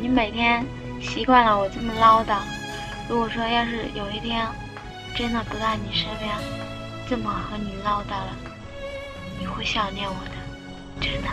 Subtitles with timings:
[0.00, 0.64] 你每天
[0.98, 2.38] 习惯了我这么唠叨，
[3.06, 4.46] 如果说要是有一天
[5.14, 6.34] 真的不在你身边，
[7.06, 8.34] 这么和你唠叨了，
[9.38, 10.30] 你会想念我的，
[11.02, 11.28] 真的。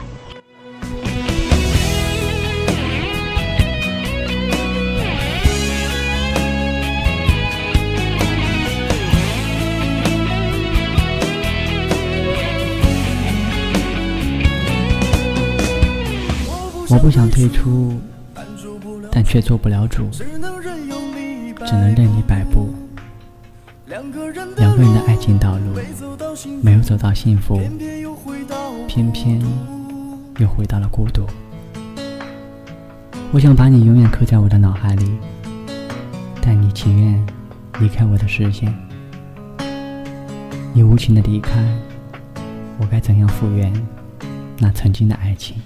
[16.89, 18.01] 我不想退出，
[19.17, 22.69] 但却做不了主，只能任你摆布。
[23.87, 25.73] 两个人的爱情道路
[26.61, 27.59] 没有走到幸福，
[28.87, 29.41] 偏偏
[30.37, 31.25] 又回到了孤独。
[33.31, 35.17] 我想把你永远刻在我的脑海里，
[36.39, 37.25] 但你情愿
[37.79, 38.71] 离开我的视线。
[40.73, 41.59] 你无情的离开，
[42.77, 43.73] 我该怎样复原
[44.59, 45.59] 那曾经的爱情？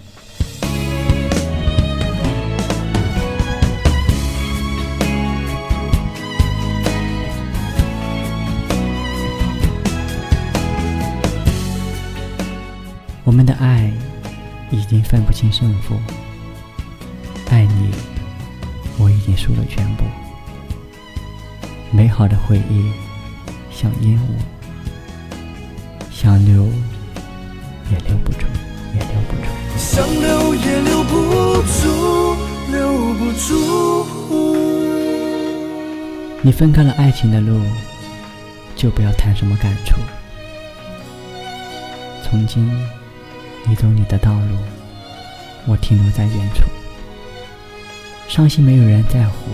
[13.24, 13.92] 我们的爱
[14.72, 15.96] 已经分不清胜负，
[17.50, 17.92] 爱你，
[18.98, 20.04] 我已经输了全部。
[21.92, 22.92] 美好的回忆
[23.72, 24.38] 像烟雾，
[26.12, 26.66] 想留
[27.92, 28.46] 也留不住，
[28.94, 29.44] 也留不住。
[29.78, 32.36] 想留也留不住，
[32.72, 34.08] 留不住。
[36.42, 37.62] 你分开了爱情的路，
[38.76, 39.96] 就不要谈什么感触。
[42.24, 42.68] 从今。
[43.68, 44.58] 你走你的道路，
[45.66, 46.64] 我停留在原处。
[48.28, 49.50] 伤心没有人在乎，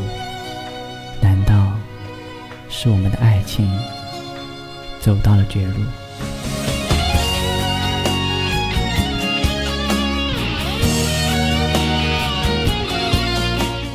[1.21, 1.73] 难道
[2.69, 3.69] 是我们的爱情
[4.99, 5.83] 走到了绝路？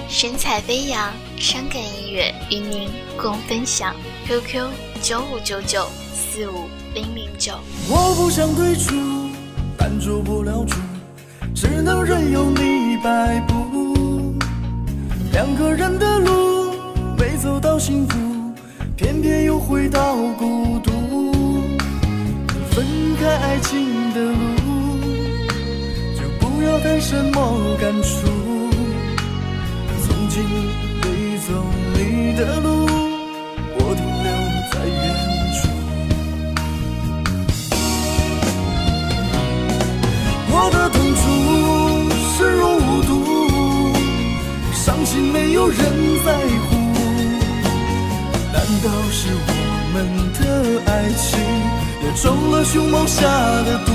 [0.08, 3.94] 神采飞扬，伤感音乐与您共分享。
[4.26, 4.68] QQ
[5.02, 7.58] 九五九九四五零零九。
[7.88, 9.31] 我不想退出。
[9.84, 10.76] 但做不了主，
[11.56, 14.32] 只能任由你摆布。
[15.32, 16.72] 两个人的路
[17.18, 18.16] 没走到幸福，
[18.96, 20.92] 偏偏又回到孤独。
[22.70, 22.86] 分
[23.20, 24.36] 开爱情的路，
[26.14, 28.28] 就不要谈什么感触。
[30.04, 30.44] 从今
[31.02, 31.52] 会走
[31.94, 32.71] 你的路，
[44.84, 45.78] 伤心没有人
[46.24, 46.32] 在
[46.66, 46.74] 乎。
[48.52, 49.52] 难道是我
[49.94, 49.96] 们
[50.34, 50.42] 的
[50.90, 51.38] 爱情
[52.02, 53.22] 也中了熊猫下
[53.62, 53.92] 的毒？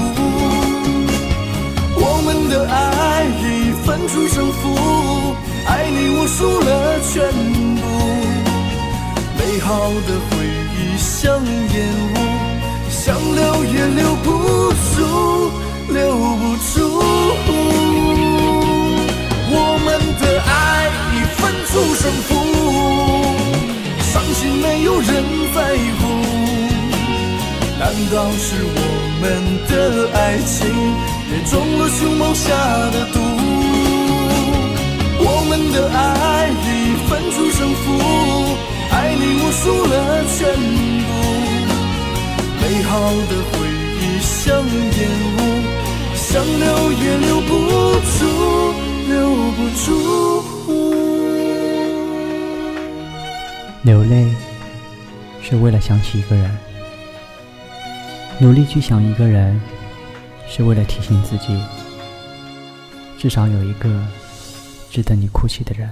[1.99, 3.43] 我们的爱已
[3.83, 4.63] 分出胜负，
[5.65, 6.69] 爱你我输了
[7.11, 7.13] 全
[7.75, 7.83] 部。
[9.37, 10.31] 美好的回
[10.71, 11.35] 忆像
[11.73, 11.75] 烟
[12.15, 12.17] 雾，
[12.89, 13.03] 想
[13.35, 14.96] 留也留不住。
[27.87, 28.79] 难道是我
[29.21, 29.23] 们
[29.69, 29.71] 的
[30.11, 30.59] 爱情
[31.31, 32.51] 也中了熊猫下
[32.91, 33.15] 的毒？
[35.23, 37.85] 我们的爱已分出胜负，
[38.91, 39.95] 爱你我输了
[40.35, 40.37] 全
[41.07, 41.09] 部。
[42.59, 42.91] 美好
[43.29, 43.55] 的回
[44.01, 44.35] 忆像
[44.67, 44.99] 烟
[45.37, 45.39] 雾。
[46.13, 47.49] 想留也留不
[48.17, 48.19] 住，
[49.07, 49.15] 留
[49.55, 49.87] 不住。
[53.83, 54.27] 流泪
[55.41, 56.51] 是为了想起一个人，
[58.39, 59.59] 努力去想一个人，
[60.47, 61.59] 是为了提醒自己，
[63.17, 63.89] 至少有一个
[64.91, 65.89] 值得你哭泣的人。